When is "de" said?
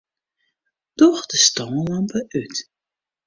1.31-1.37